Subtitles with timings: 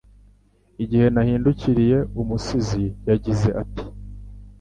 [0.83, 3.85] Igihe nahindukiriye umusizi yagize ati